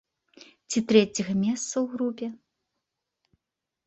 [0.69, 2.27] Ці трэцяга месца ў групе.